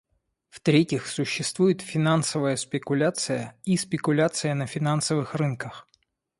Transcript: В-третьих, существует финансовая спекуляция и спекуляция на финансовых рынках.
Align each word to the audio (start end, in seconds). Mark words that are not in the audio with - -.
В-третьих, 0.49 1.05
существует 1.05 1.83
финансовая 1.83 2.55
спекуляция 2.55 3.55
и 3.65 3.77
спекуляция 3.77 4.55
на 4.55 4.65
финансовых 4.65 5.35
рынках. 5.35 5.87